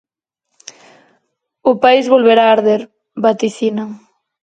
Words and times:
O 1.71 1.73
país 1.83 2.05
volverá 2.13 2.45
arder, 2.47 2.81
vaticinan. 3.25 3.89